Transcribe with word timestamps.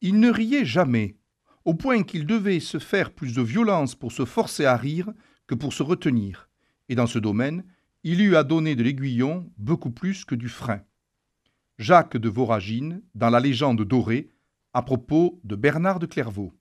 il 0.00 0.18
ne 0.18 0.30
riait 0.30 0.64
jamais, 0.64 1.16
au 1.64 1.74
point 1.74 2.02
qu'il 2.02 2.26
devait 2.26 2.60
se 2.60 2.78
faire 2.78 3.12
plus 3.12 3.34
de 3.34 3.42
violence 3.42 3.94
pour 3.94 4.12
se 4.12 4.24
forcer 4.24 4.64
à 4.64 4.76
rire 4.76 5.12
que 5.46 5.54
pour 5.54 5.72
se 5.72 5.82
retenir, 5.82 6.48
et 6.88 6.94
dans 6.94 7.06
ce 7.06 7.18
domaine, 7.18 7.64
il 8.02 8.20
eut 8.22 8.36
à 8.36 8.44
donner 8.44 8.76
de 8.76 8.82
l'aiguillon 8.82 9.50
beaucoup 9.58 9.90
plus 9.90 10.24
que 10.24 10.34
du 10.34 10.48
frein. 10.48 10.80
Jacques 11.78 12.16
de 12.16 12.28
Voragine, 12.28 13.02
dans 13.14 13.30
la 13.30 13.40
légende 13.40 13.82
dorée, 13.82 14.30
à 14.72 14.82
propos 14.82 15.40
de 15.44 15.56
Bernard 15.56 15.98
de 15.98 16.06
Clairvaux. 16.06 16.52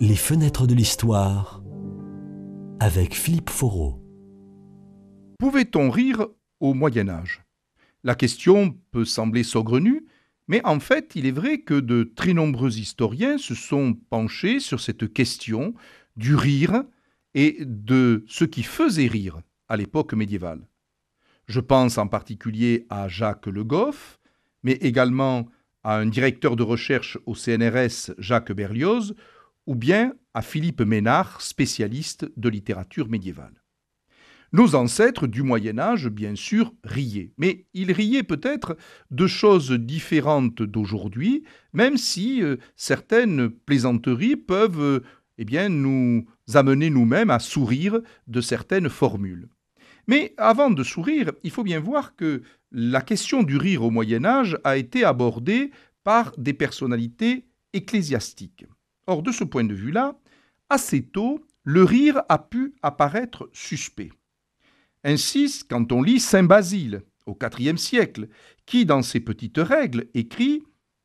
Les 0.00 0.16
fenêtres 0.16 0.66
de 0.66 0.74
l'histoire 0.74 1.62
avec 2.80 3.14
Philippe 3.14 3.48
Foreau. 3.48 4.05
Pouvait-on 5.38 5.90
rire 5.90 6.26
au 6.60 6.72
Moyen 6.72 7.08
Âge? 7.08 7.42
La 8.04 8.14
question 8.14 8.76
peut 8.90 9.04
sembler 9.04 9.42
saugrenue, 9.42 10.06
mais 10.48 10.64
en 10.64 10.80
fait, 10.80 11.12
il 11.14 11.26
est 11.26 11.32
vrai 11.32 11.58
que 11.58 11.78
de 11.78 12.04
très 12.04 12.32
nombreux 12.32 12.78
historiens 12.78 13.36
se 13.36 13.54
sont 13.54 13.94
penchés 14.08 14.60
sur 14.60 14.80
cette 14.80 15.12
question 15.12 15.74
du 16.16 16.34
rire 16.34 16.84
et 17.34 17.58
de 17.60 18.24
ce 18.28 18.44
qui 18.44 18.62
faisait 18.62 19.08
rire 19.08 19.40
à 19.68 19.76
l'époque 19.76 20.14
médiévale. 20.14 20.66
Je 21.48 21.60
pense 21.60 21.98
en 21.98 22.06
particulier 22.06 22.86
à 22.88 23.08
Jacques 23.08 23.46
Le 23.46 23.62
Goff, 23.62 24.18
mais 24.62 24.72
également 24.72 25.48
à 25.84 25.98
un 25.98 26.06
directeur 26.06 26.56
de 26.56 26.62
recherche 26.62 27.18
au 27.26 27.34
CNRS, 27.34 28.14
Jacques 28.18 28.52
Berlioz, 28.52 29.14
ou 29.66 29.74
bien 29.74 30.14
à 30.32 30.42
Philippe 30.42 30.80
Ménard, 30.80 31.42
spécialiste 31.42 32.26
de 32.36 32.48
littérature 32.48 33.08
médiévale. 33.08 33.62
Nos 34.52 34.74
ancêtres 34.74 35.26
du 35.26 35.42
Moyen 35.42 35.78
Âge, 35.78 36.08
bien 36.08 36.34
sûr, 36.36 36.72
riaient, 36.84 37.32
mais 37.36 37.66
ils 37.74 37.92
riaient 37.92 38.22
peut-être 38.22 38.76
de 39.10 39.26
choses 39.26 39.72
différentes 39.72 40.62
d'aujourd'hui, 40.62 41.44
même 41.72 41.96
si 41.96 42.42
euh, 42.42 42.56
certaines 42.76 43.50
plaisanteries 43.50 44.36
peuvent 44.36 44.80
euh, 44.80 45.00
eh 45.38 45.44
bien, 45.44 45.68
nous 45.68 46.24
amener 46.54 46.90
nous-mêmes 46.90 47.30
à 47.30 47.38
sourire 47.38 48.00
de 48.26 48.40
certaines 48.40 48.88
formules. 48.88 49.48
Mais 50.06 50.32
avant 50.36 50.70
de 50.70 50.82
sourire, 50.84 51.32
il 51.42 51.50
faut 51.50 51.64
bien 51.64 51.80
voir 51.80 52.14
que 52.14 52.42
la 52.70 53.00
question 53.00 53.42
du 53.42 53.56
rire 53.56 53.82
au 53.82 53.90
Moyen 53.90 54.24
Âge 54.24 54.56
a 54.64 54.76
été 54.76 55.04
abordée 55.04 55.72
par 56.04 56.32
des 56.38 56.52
personnalités 56.52 57.46
ecclésiastiques. 57.72 58.66
Or, 59.08 59.22
de 59.22 59.32
ce 59.32 59.44
point 59.44 59.64
de 59.64 59.74
vue-là, 59.74 60.16
assez 60.70 61.02
tôt, 61.02 61.44
le 61.64 61.82
rire 61.82 62.22
a 62.28 62.38
pu 62.38 62.74
apparaître 62.82 63.50
suspect. 63.52 64.10
Ainsi, 65.08 65.62
quand 65.70 65.92
on 65.92 66.02
lit 66.02 66.18
Saint 66.18 66.42
Basile 66.42 67.04
au 67.26 67.38
IVe 67.58 67.76
siècle, 67.76 68.26
qui, 68.66 68.84
dans 68.84 69.02
ses 69.02 69.20
petites 69.20 69.58
règles, 69.58 70.08
écrit 70.14 70.64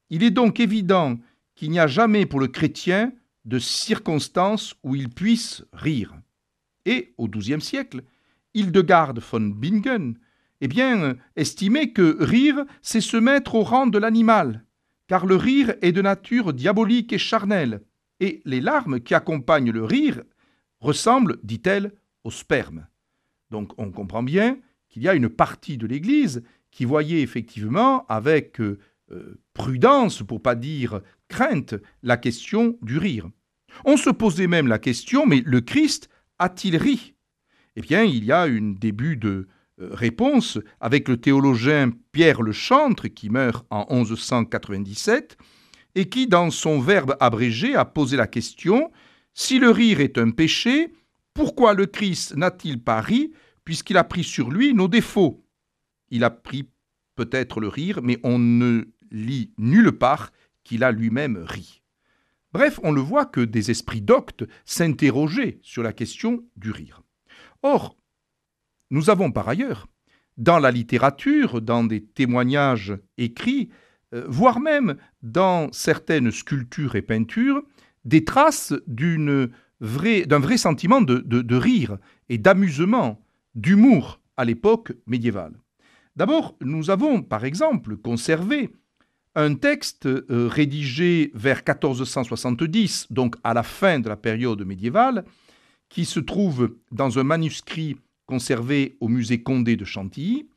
Il 0.09 0.23
est 0.23 0.31
donc 0.31 0.59
évident 0.59 1.19
qu'il 1.53 1.69
n'y 1.69 1.79
a 1.79 1.85
jamais 1.85 2.25
pour 2.25 2.39
le 2.39 2.47
chrétien 2.47 3.13
de 3.45 3.59
circonstances 3.59 4.73
où 4.81 4.95
il 4.95 5.09
puisse 5.09 5.63
rire. 5.71 6.15
Et, 6.87 7.13
au 7.19 7.27
XIIe 7.27 7.61
siècle, 7.61 8.01
Hildegarde 8.55 9.19
von 9.19 9.41
Bingen 9.41 10.15
eh 10.61 10.67
bien, 10.67 11.15
estimait 11.35 11.91
que 11.91 12.17
rire, 12.23 12.65
c'est 12.81 13.01
se 13.01 13.17
mettre 13.17 13.53
au 13.53 13.61
rang 13.61 13.85
de 13.85 13.99
l'animal, 13.99 14.65
car 15.05 15.27
le 15.27 15.35
rire 15.35 15.75
est 15.83 15.91
de 15.91 16.01
nature 16.01 16.53
diabolique 16.53 17.13
et 17.13 17.19
charnelle, 17.19 17.83
et 18.19 18.41
les 18.45 18.61
larmes 18.61 18.99
qui 18.99 19.13
accompagnent 19.13 19.71
le 19.71 19.85
rire 19.85 20.23
ressemblent, 20.79 21.37
dit-elle, 21.43 21.93
au 22.23 22.31
sperme. 22.31 22.87
Donc 23.51 23.73
on 23.77 23.91
comprend 23.91 24.23
bien 24.23 24.57
qu'il 24.89 25.03
y 25.03 25.09
a 25.09 25.13
une 25.13 25.29
partie 25.29 25.77
de 25.77 25.85
l'Église 25.85 26.43
qui 26.71 26.85
voyait 26.85 27.21
effectivement 27.21 28.05
avec 28.07 28.59
euh, 28.59 28.79
euh, 29.11 29.39
prudence, 29.53 30.23
pour 30.23 30.41
pas 30.41 30.55
dire 30.55 31.01
crainte, 31.27 31.75
la 32.01 32.17
question 32.17 32.77
du 32.81 32.97
rire. 32.97 33.29
On 33.85 33.97
se 33.97 34.09
posait 34.09 34.47
même 34.47 34.67
la 34.67 34.79
question, 34.79 35.25
mais 35.25 35.43
le 35.45 35.61
Christ 35.61 36.09
a-t-il 36.39 36.77
ri? 36.77 37.13
Eh 37.75 37.81
bien, 37.81 38.03
il 38.03 38.25
y 38.25 38.31
a 38.31 38.43
un 38.43 38.73
début 38.73 39.15
de 39.15 39.47
euh, 39.79 39.89
réponse 39.91 40.59
avec 40.79 41.07
le 41.07 41.17
théologien 41.17 41.91
Pierre 42.11 42.41
le 42.41 42.51
Chantre, 42.51 43.07
qui 43.07 43.29
meurt 43.29 43.65
en 43.69 43.85
1197, 43.93 45.37
et 45.95 46.09
qui, 46.09 46.27
dans 46.27 46.49
son 46.51 46.79
verbe 46.79 47.15
abrégé, 47.19 47.75
a 47.75 47.85
posé 47.85 48.17
la 48.17 48.27
question 48.27 48.91
Si 49.33 49.59
le 49.59 49.69
rire 49.71 49.99
est 49.99 50.17
un 50.17 50.31
péché, 50.31 50.93
pourquoi 51.33 51.73
le 51.73 51.85
Christ 51.85 52.35
n'a-t-il 52.35 52.81
pas 52.81 53.01
ri, 53.01 53.33
puisqu'il 53.63 53.97
a 53.97 54.03
pris 54.03 54.23
sur 54.23 54.49
lui 54.49 54.73
nos 54.73 54.87
défauts? 54.87 55.45
Il 56.09 56.23
a 56.23 56.29
pris 56.29 56.69
peut-être 57.15 57.59
le 57.59 57.67
rire, 57.67 58.01
mais 58.01 58.19
on 58.23 58.37
ne 58.39 58.85
lit 59.11 59.53
nulle 59.57 59.91
part 59.91 60.31
qu'il 60.63 60.83
a 60.83 60.91
lui-même 60.91 61.37
ri. 61.37 61.81
Bref, 62.53 62.79
on 62.83 62.91
le 62.91 63.01
voit 63.01 63.25
que 63.25 63.41
des 63.41 63.71
esprits 63.71 64.01
doctes 64.01 64.43
s'interrogeaient 64.65 65.59
sur 65.61 65.83
la 65.83 65.93
question 65.93 66.43
du 66.57 66.71
rire. 66.71 67.01
Or, 67.63 67.95
nous 68.89 69.09
avons 69.09 69.31
par 69.31 69.47
ailleurs, 69.47 69.87
dans 70.37 70.59
la 70.59 70.71
littérature, 70.71 71.61
dans 71.61 71.83
des 71.83 72.03
témoignages 72.03 72.97
écrits, 73.17 73.69
euh, 74.13 74.25
voire 74.27 74.59
même 74.59 74.97
dans 75.21 75.71
certaines 75.71 76.31
sculptures 76.31 76.95
et 76.95 77.01
peintures, 77.01 77.63
des 78.03 78.25
traces 78.25 78.73
d'un 79.81 80.39
vrai, 80.39 80.57
sentiment 80.57 81.01
de 81.01 81.55
rire 81.55 81.97
et 82.29 82.37
d'amusement, 82.37 83.21
d'humour 83.55 84.21
à 84.37 84.45
l'époque 84.45 84.93
médiévale. 85.07 85.53
D'abord, 86.15 86.55
nous 86.61 86.89
avons 86.89 87.21
par 87.23 87.45
exemple 87.45 87.97
conservé 87.97 88.69
un 89.35 89.55
texte 89.55 90.07
euh, 90.07 90.47
rédigé 90.47 91.31
vers 91.33 91.57
1470, 91.57 93.07
donc 93.11 93.35
à 93.43 93.53
la 93.53 93.63
fin 93.63 93.99
de 93.99 94.09
la 94.09 94.17
période 94.17 94.65
médiévale, 94.65 95.23
qui 95.87 96.05
se 96.05 96.19
trouve 96.19 96.75
dans 96.91 97.17
un 97.17 97.23
manuscrit 97.23 97.97
conservé 98.25 98.97
au 98.99 99.07
musée 99.07 99.41
Condé 99.41 99.75
de 99.77 99.85
Chantilly 99.85 100.49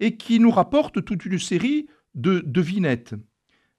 et 0.00 0.16
qui 0.16 0.40
nous 0.40 0.50
rapporte 0.50 1.04
toute 1.04 1.24
une 1.26 1.38
série 1.38 1.86
de 2.14 2.42
devinettes. 2.46 3.14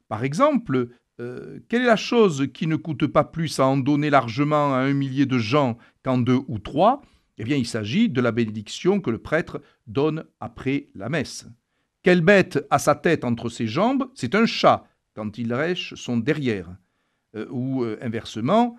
Par 0.08 0.24
exemple, 0.24 0.90
euh, 1.20 1.60
quelle 1.70 1.84
est 1.84 1.86
la 1.86 1.96
chose 1.96 2.48
qui 2.54 2.66
ne 2.68 2.76
coûte 2.76 3.06
pas 3.08 3.24
plus 3.24 3.60
à 3.60 3.66
en 3.66 3.78
donner 3.78 4.10
largement 4.10 4.74
à 4.74 4.80
un 4.80 4.94
millier 4.94 5.26
de 5.26 5.38
gens 5.38 5.78
qu'en 6.04 6.18
deux 6.18 6.40
ou 6.48 6.60
trois? 6.60 7.02
Eh 7.38 7.44
bien, 7.44 7.58
il 7.58 7.68
s'agit 7.68 8.10
de 8.10 8.22
la 8.22 8.32
bénédiction 8.32 9.00
que 9.00 9.12
le 9.12 9.20
prêtre 9.20 9.62
donne 9.88 10.26
après 10.40 10.88
la 10.96 11.10
messe. 11.10 11.48
Quelle 12.02 12.22
bête 12.22 12.66
a 12.70 12.80
sa 12.80 12.96
tête 12.96 13.24
entre 13.24 13.50
ses 13.50 13.68
jambes? 13.68 14.10
C'est 14.14 14.36
un 14.36 14.46
chat, 14.46 14.86
quand 15.16 15.38
il 15.38 15.54
rêche 15.54 15.94
son 15.96 16.18
derrière. 16.18 16.76
Euh, 17.36 17.48
ou 17.50 17.84
euh, 17.84 17.98
inversement, 18.02 18.76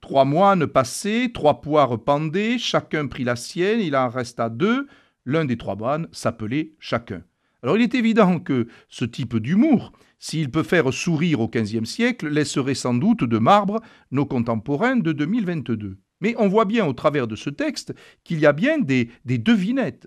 trois 0.00 0.24
moines 0.24 0.68
passaient, 0.68 1.32
trois 1.34 1.60
poires 1.60 1.98
pendaient, 1.98 2.56
chacun 2.56 3.08
prit 3.08 3.24
la 3.24 3.34
sienne, 3.34 3.80
il 3.80 3.96
en 3.96 4.08
resta 4.08 4.48
deux, 4.48 4.86
l'un 5.24 5.44
des 5.44 5.56
trois 5.56 5.74
moines 5.74 6.06
s'appelait 6.12 6.74
chacun. 6.78 7.24
Alors 7.66 7.78
il 7.78 7.82
est 7.82 7.96
évident 7.96 8.38
que 8.38 8.68
ce 8.88 9.04
type 9.04 9.38
d'humour, 9.38 9.90
s'il 10.20 10.52
peut 10.52 10.62
faire 10.62 10.94
sourire 10.94 11.40
au 11.40 11.48
XVe 11.48 11.84
siècle, 11.84 12.28
laisserait 12.28 12.76
sans 12.76 12.94
doute 12.94 13.24
de 13.24 13.38
marbre 13.38 13.80
nos 14.12 14.24
contemporains 14.24 14.94
de 14.94 15.10
2022. 15.10 15.98
Mais 16.20 16.36
on 16.38 16.46
voit 16.46 16.64
bien 16.64 16.86
au 16.86 16.92
travers 16.92 17.26
de 17.26 17.34
ce 17.34 17.50
texte 17.50 17.92
qu'il 18.22 18.38
y 18.38 18.46
a 18.46 18.52
bien 18.52 18.78
des 18.78 19.10
devinettes 19.24 20.06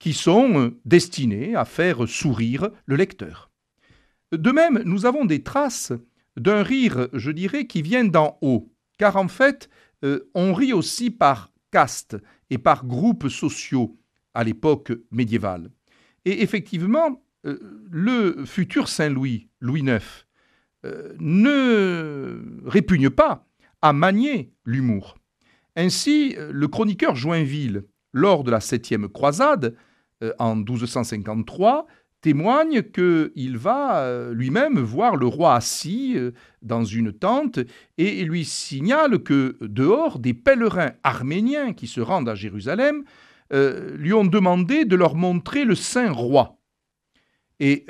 qui 0.00 0.12
sont 0.12 0.60
euh, 0.60 0.78
destinés 0.84 1.54
à 1.54 1.64
faire 1.64 2.06
sourire 2.06 2.68
le 2.84 2.96
lecteur. 2.96 3.50
De 4.30 4.50
même, 4.50 4.82
nous 4.84 5.06
avons 5.06 5.24
des 5.24 5.42
traces 5.42 5.94
d'un 6.36 6.62
rire, 6.62 7.08
je 7.14 7.30
dirais, 7.30 7.66
qui 7.66 7.80
vient 7.80 8.04
d'en 8.04 8.36
haut, 8.42 8.70
car 8.98 9.16
en 9.16 9.28
fait, 9.28 9.70
euh, 10.04 10.30
on 10.34 10.52
rit 10.52 10.74
aussi 10.74 11.10
par 11.10 11.52
caste 11.70 12.18
et 12.50 12.58
par 12.58 12.84
groupes 12.84 13.28
sociaux 13.28 13.98
à 14.34 14.44
l'époque 14.44 14.92
médiévale. 15.10 15.70
Et 16.24 16.42
effectivement, 16.42 17.22
euh, 17.46 17.58
le 17.90 18.44
futur 18.44 18.88
Saint-Louis, 18.88 19.48
Louis 19.60 19.80
IX, 19.80 20.26
ne 21.20 22.42
répugne 22.66 23.08
pas 23.08 23.46
à 23.82 23.92
manier 23.92 24.52
l'humour. 24.64 25.16
Ainsi, 25.76 26.34
le 26.50 26.66
chroniqueur 26.66 27.14
Joinville, 27.14 27.84
lors 28.12 28.42
de 28.42 28.50
la 28.50 28.58
septième 28.58 29.08
croisade, 29.08 29.76
euh, 30.22 30.32
en 30.38 30.56
1253 30.56 31.86
témoigne 32.20 32.82
qu'il 32.82 33.58
va 33.58 33.98
euh, 33.98 34.32
lui-même 34.32 34.78
voir 34.78 35.16
le 35.16 35.26
roi 35.26 35.56
assis 35.56 36.14
euh, 36.16 36.30
dans 36.62 36.84
une 36.84 37.12
tente 37.12 37.58
et 37.98 38.24
lui 38.24 38.44
signale 38.44 39.18
que 39.18 39.56
dehors, 39.60 40.20
des 40.20 40.32
pèlerins 40.32 40.92
arméniens 41.02 41.72
qui 41.72 41.88
se 41.88 42.00
rendent 42.00 42.28
à 42.28 42.36
Jérusalem 42.36 43.02
lui 43.52 44.12
ont 44.12 44.24
demandé 44.24 44.84
de 44.84 44.96
leur 44.96 45.14
montrer 45.14 45.64
le 45.64 45.74
Saint 45.74 46.10
Roi. 46.10 46.58
Et 47.60 47.86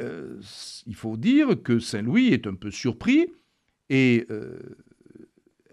il 0.86 0.94
faut 0.94 1.16
dire 1.16 1.62
que 1.62 1.78
Saint 1.78 2.02
Louis 2.02 2.28
est 2.28 2.46
un 2.46 2.54
peu 2.54 2.70
surpris 2.70 3.32
et 3.88 4.26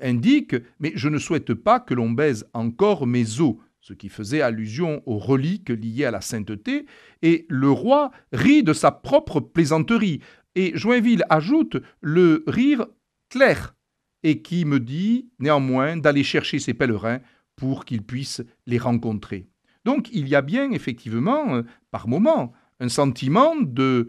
indique 0.01 0.55
Mais 0.79 0.93
je 0.95 1.09
ne 1.09 1.17
souhaite 1.17 1.53
pas 1.53 1.79
que 1.79 1.93
l'on 1.93 2.11
baise 2.11 2.45
encore 2.53 3.07
mes 3.07 3.41
os 3.41 3.55
ce 3.81 3.93
qui 3.93 4.09
faisait 4.09 4.41
allusion 4.41 5.01
aux 5.05 5.17
reliques 5.17 5.69
liées 5.69 6.05
à 6.05 6.11
la 6.11 6.21
sainteté, 6.21 6.85
et 7.21 7.45
le 7.49 7.71
roi 7.71 8.11
rit 8.31 8.63
de 8.63 8.73
sa 8.73 8.91
propre 8.91 9.39
plaisanterie. 9.39 10.19
Et 10.55 10.71
Joinville 10.75 11.23
ajoute 11.29 11.77
le 12.01 12.43
rire 12.47 12.87
clair, 13.29 13.75
et 14.23 14.41
qui 14.41 14.65
me 14.65 14.79
dit 14.79 15.29
néanmoins 15.39 15.97
d'aller 15.97 16.23
chercher 16.23 16.59
ses 16.59 16.73
pèlerins 16.73 17.19
pour 17.55 17.85
qu'ils 17.85 18.03
puissent 18.03 18.43
les 18.65 18.77
rencontrer. 18.77 19.47
Donc 19.89 20.07
il 20.13 20.27
y 20.27 20.35
a 20.35 20.43
bien 20.43 20.69
effectivement, 20.69 21.55
euh, 21.55 21.63
par 21.89 22.07
moments, 22.07 22.53
un 22.79 22.89
sentiment 22.89 23.55
euh, 23.79 24.05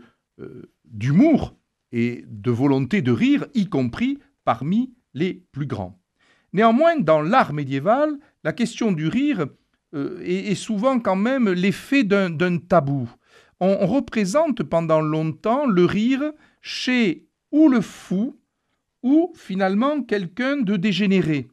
d'humour 0.85 1.57
et 1.91 2.23
de 2.29 2.51
volonté 2.51 3.01
de 3.01 3.11
rire, 3.13 3.47
y 3.55 3.67
compris 3.67 4.19
parmi 4.45 4.93
les 5.15 5.43
plus 5.53 5.65
grands. 5.65 5.99
Néanmoins, 6.53 6.99
dans 6.99 7.23
l'art 7.23 7.55
médiéval, 7.55 8.19
la 8.45 8.53
question 8.53 8.93
du 8.93 9.09
rire 9.09 9.47
euh, 9.95 10.21
est, 10.23 10.55
souvent 10.55 11.01
quand 11.01 11.17
même 11.17 11.49
l'effet 11.49 12.05
d'un 12.05 12.59
tabou. 12.59 13.11
on, 13.59 13.87
représente 13.87 14.63
pendant 14.63 15.01
longtemps 15.01 15.65
le 15.65 15.87
rire 15.87 16.31
chez 16.61 17.27
ou 17.53 17.71
le 17.71 17.81
fou 17.81 18.39
ou 19.03 19.33
finalement 19.35 20.03
quelqu'un 20.03 20.59
de 20.59 20.77
dégénéré. 20.77 21.49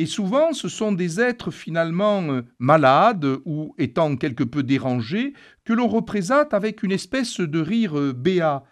Et 0.00 0.06
souvent, 0.06 0.52
ce 0.52 0.68
sont 0.68 0.92
des 0.92 1.20
êtres 1.20 1.50
finalement 1.50 2.22
euh, 2.30 2.42
malades 2.60 3.26
ou 3.44 3.74
étant 3.78 4.16
quelque 4.16 4.44
peu 4.44 4.62
dérangés 4.62 5.34
que 5.64 5.72
l'on 5.72 5.88
représente 5.88 6.54
avec 6.54 6.84
une 6.84 6.92
espèce 6.92 7.40
de 7.40 7.60
rire 7.60 7.98
euh, 7.98 8.12
béat. 8.12 8.62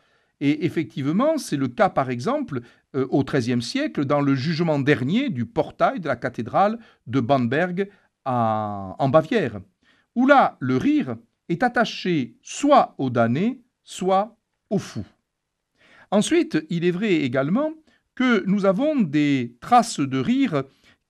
Et 0.40 0.64
effectivement, 0.64 1.36
c'est 1.36 1.56
le 1.56 1.66
cas 1.66 1.88
par 1.88 2.10
exemple 2.10 2.60
euh, 2.94 3.08
au 3.10 3.24
XIIIe 3.24 3.60
siècle 3.60 4.04
dans 4.04 4.20
le 4.20 4.36
jugement 4.36 4.78
dernier 4.78 5.28
du 5.28 5.46
portail 5.46 5.98
de 5.98 6.06
la 6.06 6.14
cathédrale 6.14 6.78
de 7.08 7.18
Bamberg 7.18 7.90
en 8.24 9.08
Bavière, 9.08 9.60
où 10.16 10.26
là, 10.26 10.56
le 10.58 10.76
rire 10.76 11.16
est 11.48 11.62
attaché 11.62 12.36
soit 12.42 12.96
au 12.98 13.08
damné, 13.08 13.62
soit 13.84 14.36
au 14.68 14.78
fou. 14.78 15.04
Ensuite, 16.10 16.58
il 16.68 16.84
est 16.84 16.90
vrai 16.90 17.14
également 17.14 17.70
que 18.16 18.42
nous 18.46 18.64
avons 18.64 19.00
des 19.00 19.56
traces 19.60 20.00
de 20.00 20.18
rire 20.18 20.64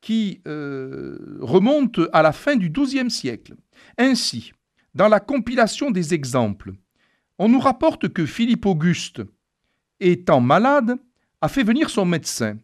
qui 0.07 0.41
euh, 0.47 1.19
remontent 1.41 2.03
à 2.13 2.23
la 2.23 2.31
fin 2.31 2.55
du 2.55 2.71
XIIe 2.71 3.11
siècle. 3.11 3.57
Ainsi, 3.99 4.53
dans 4.95 5.09
la 5.09 5.19
compilation 5.19 5.91
des 5.91 6.15
exemples, 6.15 6.75
on 7.41 7.49
nous 7.49 7.59
rapporte 7.59 8.11
que 8.11 8.25
Philippe 8.25 8.67
Auguste, 8.67 9.23
étant 9.99 10.41
malade, 10.41 10.97
a 11.41 11.49
fait 11.49 11.65
venir 11.65 11.91
son 11.91 12.05
médecin. 12.05 12.57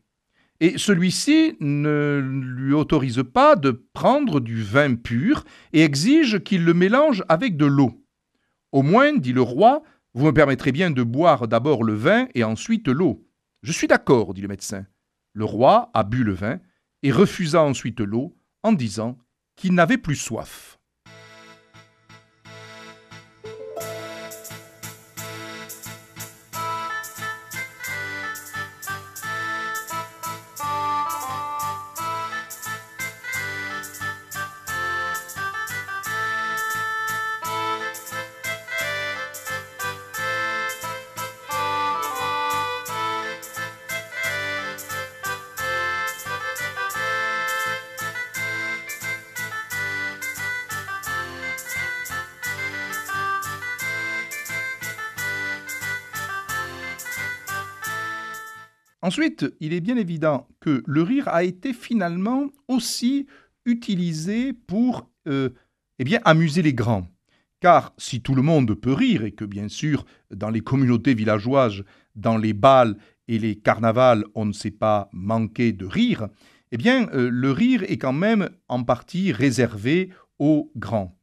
Et 0.60 0.78
celui-ci 0.78 1.56
ne 1.58 2.20
lui 2.20 2.74
autorise 2.74 3.24
pas 3.34 3.56
de 3.56 3.72
prendre 3.92 4.38
du 4.38 4.62
vin 4.62 4.94
pur 4.94 5.42
et 5.72 5.82
exige 5.82 6.44
qu'il 6.44 6.64
le 6.64 6.74
mélange 6.74 7.24
avec 7.28 7.56
de 7.56 7.66
l'eau. 7.66 8.04
Au 8.70 8.84
moins, 8.84 9.16
dit 9.16 9.32
le 9.32 9.42
roi, 9.42 9.82
vous 10.14 10.26
me 10.26 10.32
permettrez 10.32 10.70
bien 10.70 10.92
de 10.92 11.02
boire 11.02 11.48
d'abord 11.48 11.82
le 11.82 11.94
vin 11.94 12.28
et 12.36 12.44
ensuite 12.44 12.86
l'eau. 12.86 13.26
Je 13.64 13.72
suis 13.72 13.88
d'accord, 13.88 14.32
dit 14.32 14.42
le 14.42 14.46
médecin. 14.46 14.86
Le 15.32 15.44
roi 15.44 15.90
a 15.92 16.04
bu 16.04 16.22
le 16.22 16.34
vin 16.34 16.60
et 17.02 17.12
refusa 17.12 17.62
ensuite 17.62 18.00
l'eau 18.00 18.36
en 18.62 18.72
disant 18.72 19.18
qu'il 19.56 19.74
n'avait 19.74 19.98
plus 19.98 20.16
soif. 20.16 20.71
Ensuite, 59.02 59.44
il 59.58 59.72
est 59.72 59.80
bien 59.80 59.96
évident 59.96 60.46
que 60.60 60.82
le 60.86 61.02
rire 61.02 61.28
a 61.28 61.42
été 61.42 61.72
finalement 61.72 62.46
aussi 62.68 63.26
utilisé 63.66 64.52
pour 64.52 65.10
euh, 65.26 65.50
eh 65.98 66.04
bien, 66.04 66.20
amuser 66.24 66.62
les 66.62 66.72
grands. 66.72 67.06
Car 67.60 67.92
si 67.98 68.22
tout 68.22 68.34
le 68.34 68.42
monde 68.42 68.74
peut 68.74 68.92
rire, 68.92 69.24
et 69.24 69.32
que 69.32 69.44
bien 69.44 69.68
sûr, 69.68 70.04
dans 70.32 70.50
les 70.50 70.60
communautés 70.60 71.14
villageoises, 71.14 71.82
dans 72.14 72.36
les 72.36 72.52
bals 72.52 72.96
et 73.28 73.38
les 73.38 73.56
carnavals, 73.56 74.24
on 74.34 74.46
ne 74.46 74.52
sait 74.52 74.70
pas 74.70 75.08
manquer 75.12 75.72
de 75.72 75.86
rire, 75.86 76.28
eh 76.70 76.76
bien, 76.76 77.08
euh, 77.10 77.28
le 77.28 77.50
rire 77.50 77.82
est 77.88 77.98
quand 77.98 78.12
même 78.12 78.50
en 78.68 78.84
partie 78.84 79.32
réservé 79.32 80.10
aux 80.38 80.72
grands. 80.76 81.16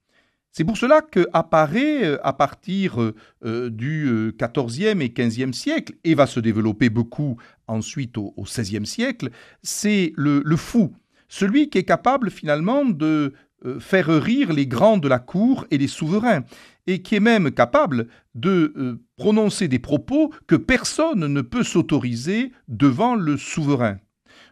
C'est 0.52 0.64
pour 0.64 0.78
cela 0.78 1.02
qu'apparaît 1.02 2.06
euh, 2.06 2.18
à 2.26 2.34
partir 2.34 3.02
euh, 3.02 3.16
euh, 3.46 3.70
du 3.70 4.34
XIVe 4.38 5.02
et 5.02 5.10
XVe 5.10 5.54
siècle, 5.54 5.94
et 6.04 6.16
va 6.16 6.26
se 6.26 6.40
développer 6.40 6.90
beaucoup 6.90 7.38
ensuite 7.68 8.18
au 8.18 8.34
XVIe 8.40 8.86
siècle, 8.86 9.30
c'est 9.62 10.12
le, 10.16 10.44
fou, 10.56 10.92
celui 11.28 11.70
qui 11.70 11.78
est 11.78 11.84
capable 11.84 12.32
finalement 12.32 12.84
de 12.84 13.34
faire 13.80 14.08
rire 14.08 14.54
les 14.54 14.66
grands 14.66 14.98
de 14.98 15.08
la 15.08 15.20
cour 15.20 15.68
et 15.70 15.78
les 15.78 15.90
souverains, 15.90 16.44
et 16.88 17.02
qui 17.02 17.16
est 17.16 17.20
même 17.20 17.52
capable 17.52 18.08
de 18.34 19.00
prononcer 19.18 19.68
des 19.68 19.80
propos 19.80 20.34
que 20.48 20.56
personne 20.56 21.28
ne 21.28 21.42
peut 21.42 21.64
s'autoriser 21.64 22.54
devant 22.70 23.16
le 23.16 23.38
souverain. 23.38 23.98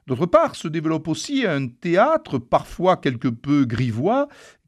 D'autre 0.05 0.25
part, 0.25 0.55
se 0.55 0.67
développe 0.67 1.07
aussi 1.07 1.45
un 1.45 1.67
théâtre 1.67 2.37
parfois 2.37 2.97
quelque 2.97 3.29
peu 3.29 3.65
grivois 3.65 4.27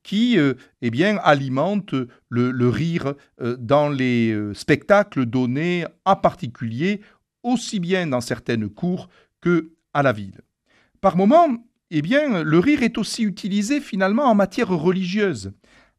qui 0.10 0.40
euh, 0.40 0.56
eh 0.82 0.90
bien, 0.90 1.18
alimente 1.18 1.94
le, 2.30 2.70
rire 2.70 3.14
euh, 3.42 3.56
dans 3.60 3.90
les 3.90 4.32
euh, 4.32 4.56
spectacles 4.56 5.28
donnés 5.28 5.86
en 6.04 6.16
particulier 6.16 7.02
aussi 7.44 7.80
bien 7.80 8.08
dans 8.08 8.20
certaines 8.20 8.70
cours 8.70 9.08
que 9.40 9.70
à 9.94 10.02
la 10.02 10.12
ville. 10.12 10.42
Par 11.00 11.16
moments, 11.16 11.50
eh 11.92 12.02
bien, 12.02 12.42
le 12.42 12.58
rire 12.58 12.82
est 12.82 12.98
aussi 12.98 13.22
utilisé 13.22 13.82
finalement 13.82 14.24
en 14.24 14.34
matière 14.34 14.70
religieuse. 14.70 15.52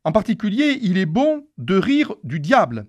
En 0.02 0.10
particulier, 0.10 0.80
il 0.82 0.98
est 0.98 1.06
bon 1.06 1.46
de 1.58 1.76
rire 1.76 2.12
du 2.24 2.40
diable. 2.40 2.86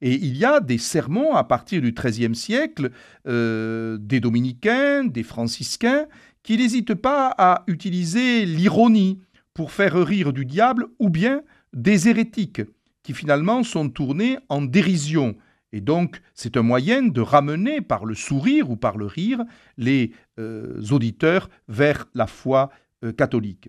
Et 0.00 0.14
il 0.14 0.38
y 0.38 0.46
a 0.46 0.60
des 0.60 0.78
sermons 0.78 1.34
à 1.34 1.44
partir 1.44 1.82
du 1.82 1.92
XIIIe 1.92 2.34
siècle, 2.34 2.90
des 3.24 4.20
dominicains, 4.20 5.04
des 5.04 5.22
franciscains, 5.22 6.06
qui 6.42 6.56
n'hésitent 6.56 6.94
pas 6.94 7.32
à 7.38 7.62
utiliser 7.68 8.44
l'ironie, 8.44 9.20
pour 9.54 9.72
faire 9.72 9.94
rire 9.94 10.32
du 10.32 10.44
diable, 10.44 10.86
ou 10.98 11.10
bien 11.10 11.42
des 11.72 12.08
hérétiques, 12.08 12.62
qui 13.02 13.14
finalement 13.14 13.62
sont 13.62 13.88
tournés 13.88 14.38
en 14.48 14.62
dérision. 14.62 15.36
Et 15.72 15.80
donc, 15.80 16.20
c'est 16.34 16.56
un 16.56 16.62
moyen 16.62 17.02
de 17.02 17.20
ramener 17.20 17.80
par 17.80 18.04
le 18.04 18.14
sourire 18.14 18.70
ou 18.70 18.76
par 18.76 18.98
le 18.98 19.06
rire 19.06 19.42
les 19.78 20.12
euh, 20.38 20.80
auditeurs 20.90 21.48
vers 21.68 22.06
la 22.14 22.26
foi 22.26 22.70
euh, 23.04 23.12
catholique. 23.12 23.68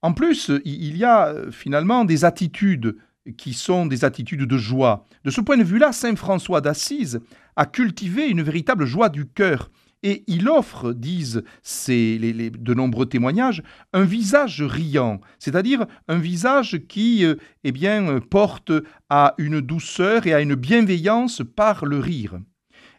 En 0.00 0.12
plus, 0.12 0.50
il 0.64 0.96
y 0.96 1.04
a 1.04 1.28
euh, 1.28 1.50
finalement 1.50 2.04
des 2.04 2.24
attitudes 2.24 2.96
qui 3.36 3.54
sont 3.54 3.86
des 3.86 4.04
attitudes 4.04 4.42
de 4.42 4.58
joie. 4.58 5.06
De 5.24 5.30
ce 5.30 5.40
point 5.40 5.56
de 5.56 5.64
vue-là, 5.64 5.92
Saint 5.92 6.14
François 6.14 6.60
d'Assise 6.60 7.20
a 7.56 7.66
cultivé 7.66 8.28
une 8.28 8.42
véritable 8.42 8.84
joie 8.84 9.08
du 9.08 9.26
cœur 9.26 9.70
et 10.04 10.22
il 10.26 10.48
offre, 10.48 10.92
disent 10.92 11.42
de 11.64 12.74
nombreux 12.74 13.06
témoignages, 13.06 13.62
un 13.94 14.04
visage 14.04 14.62
riant, 14.62 15.20
c'est-à-dire 15.38 15.86
un 16.08 16.18
visage 16.18 16.82
qui 16.88 17.24
euh, 17.24 17.36
eh 17.64 17.72
bien, 17.72 18.20
porte 18.20 18.70
à 19.08 19.34
une 19.38 19.60
douceur 19.60 20.26
et 20.26 20.34
à 20.34 20.42
une 20.42 20.54
bienveillance 20.54 21.42
par 21.56 21.86
le 21.86 21.98
rire. 21.98 22.38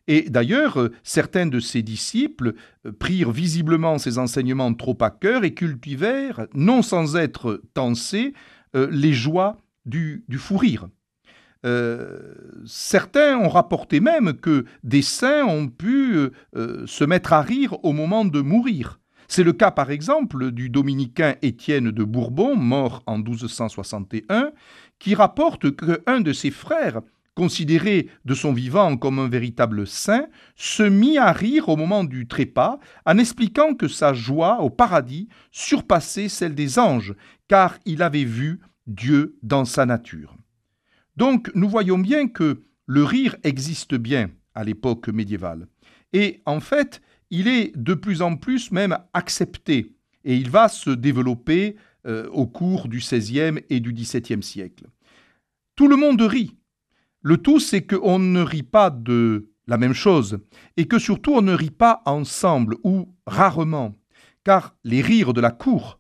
Et 0.07 0.29
d'ailleurs, 0.29 0.89
certains 1.03 1.45
de 1.45 1.59
ses 1.59 1.83
disciples 1.83 2.55
euh, 2.85 2.91
prirent 2.91 3.31
visiblement 3.31 3.99
ses 3.99 4.17
enseignements 4.17 4.73
trop 4.73 4.97
à 5.01 5.11
cœur 5.11 5.43
et 5.43 5.53
cultivèrent, 5.53 6.47
non 6.55 6.81
sans 6.81 7.15
être 7.15 7.61
tensés, 7.75 8.33
euh, 8.75 8.87
les 8.91 9.13
joies 9.13 9.57
du 9.85 10.23
fou 10.37 10.57
rire. 10.57 10.87
Euh, 11.65 12.35
certains 12.65 13.37
ont 13.37 13.49
rapporté 13.49 13.99
même 13.99 14.33
que 14.33 14.65
des 14.83 15.01
saints 15.01 15.45
ont 15.45 15.67
pu 15.67 16.15
euh, 16.15 16.31
euh, 16.55 16.85
se 16.85 17.03
mettre 17.03 17.33
à 17.33 17.41
rire 17.41 17.83
au 17.83 17.91
moment 17.91 18.23
de 18.23 18.41
mourir. 18.41 18.99
C'est 19.27 19.43
le 19.43 19.53
cas 19.53 19.71
par 19.71 19.89
exemple 19.89 20.51
du 20.51 20.69
dominicain 20.69 21.35
Étienne 21.41 21.89
de 21.89 22.03
Bourbon, 22.03 22.55
mort 22.55 23.01
en 23.07 23.17
1261, 23.17 24.51
qui 24.99 25.15
rapporte 25.15 25.75
qu'un 25.75 26.21
de 26.21 26.33
ses 26.33 26.51
frères 26.51 27.01
considéré 27.35 28.07
de 28.23 28.33
son 28.33 28.53
vivant 28.53 28.95
comme 28.95 29.19
un 29.19 29.27
véritable 29.27 29.85
saint, 29.85 30.27
se 30.55 30.83
mit 30.83 31.17
à 31.17 31.33
rire 31.33 31.67
au 31.67 31.75
moment 31.75 32.05
du 32.05 32.27
trépas, 32.27 32.79
en 33.05 33.17
expliquant 33.17 33.73
que 33.73 33.89
sa 33.89 34.13
joie 34.13 34.61
au 34.61 34.69
paradis 34.69 35.27
surpassait 35.51 36.29
celle 36.29 36.55
des 36.55 36.79
anges, 36.79 37.13
car 37.49 37.77
il 37.85 38.01
avait 38.01 38.23
vu 38.23 38.61
Dieu 38.87 39.37
dans 39.43 39.65
sa 39.65 39.85
nature. 39.85 40.37
Donc 41.17 41.51
nous 41.55 41.69
voyons 41.69 41.97
bien 41.97 42.27
que 42.27 42.63
le 42.85 43.03
rire 43.03 43.35
existe 43.43 43.95
bien 43.95 44.29
à 44.53 44.63
l'époque 44.63 45.09
médiévale. 45.09 45.67
Et 46.13 46.41
en 46.45 46.59
fait, 46.59 47.01
il 47.29 47.47
est 47.47 47.75
de 47.75 47.93
plus 47.93 48.21
en 48.21 48.37
plus 48.37 48.71
même 48.71 48.97
accepté, 49.13 49.95
et 50.23 50.35
il 50.35 50.49
va 50.49 50.69
se 50.69 50.89
développer 50.89 51.75
euh, 52.05 52.27
au 52.29 52.47
cours 52.47 52.87
du 52.87 52.99
XVIe 52.99 53.59
et 53.69 53.79
du 53.79 53.93
XVIIe 53.93 54.43
siècle. 54.43 54.85
Tout 55.75 55.87
le 55.87 55.95
monde 55.95 56.21
rit. 56.21 56.55
Le 57.21 57.37
tout, 57.37 57.59
c'est 57.59 57.81
qu'on 57.81 58.19
ne 58.19 58.41
rit 58.41 58.63
pas 58.63 58.89
de 58.89 59.51
la 59.67 59.77
même 59.77 59.93
chose, 59.93 60.39
et 60.77 60.85
que 60.85 60.99
surtout 60.99 61.33
on 61.33 61.41
ne 61.41 61.53
rit 61.53 61.71
pas 61.71 62.01
ensemble 62.05 62.75
ou 62.83 63.13
rarement, 63.25 63.95
car 64.43 64.75
les 64.83 65.01
rires 65.01 65.33
de 65.33 65.41
la 65.41 65.51
cour 65.51 65.99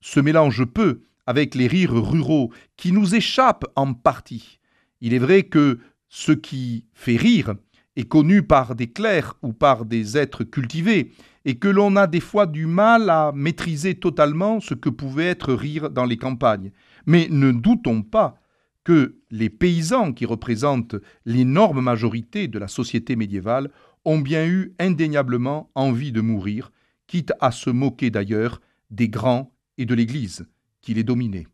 se 0.00 0.18
mélangent 0.20 0.66
peu 0.66 1.02
avec 1.28 1.54
les 1.54 1.66
rires 1.66 1.92
ruraux 1.92 2.50
qui 2.78 2.90
nous 2.90 3.14
échappent 3.14 3.66
en 3.76 3.92
partie. 3.92 4.60
Il 5.02 5.12
est 5.12 5.18
vrai 5.18 5.42
que 5.42 5.78
ce 6.08 6.32
qui 6.32 6.86
fait 6.94 7.16
rire 7.16 7.54
est 7.96 8.08
connu 8.08 8.42
par 8.42 8.74
des 8.74 8.86
clercs 8.86 9.34
ou 9.42 9.52
par 9.52 9.84
des 9.84 10.16
êtres 10.16 10.42
cultivés, 10.42 11.12
et 11.44 11.58
que 11.58 11.68
l'on 11.68 11.96
a 11.96 12.06
des 12.06 12.20
fois 12.20 12.46
du 12.46 12.64
mal 12.64 13.10
à 13.10 13.32
maîtriser 13.34 13.96
totalement 13.96 14.58
ce 14.60 14.72
que 14.72 14.88
pouvait 14.88 15.26
être 15.26 15.52
rire 15.52 15.90
dans 15.90 16.06
les 16.06 16.16
campagnes. 16.16 16.72
Mais 17.04 17.28
ne 17.30 17.52
doutons 17.52 18.00
pas 18.00 18.40
que 18.82 19.18
les 19.30 19.50
paysans 19.50 20.14
qui 20.14 20.24
représentent 20.24 20.96
l'énorme 21.26 21.82
majorité 21.82 22.48
de 22.48 22.58
la 22.58 22.68
société 22.68 23.16
médiévale 23.16 23.70
ont 24.06 24.18
bien 24.18 24.46
eu 24.46 24.72
indéniablement 24.78 25.70
envie 25.74 26.10
de 26.10 26.22
mourir, 26.22 26.72
quitte 27.06 27.34
à 27.38 27.50
se 27.50 27.68
moquer 27.68 28.08
d'ailleurs 28.08 28.62
des 28.90 29.10
grands 29.10 29.52
et 29.76 29.84
de 29.84 29.94
l'Église 29.94 30.46
qui 30.80 30.94
les 30.94 31.04
dominait. 31.04 31.46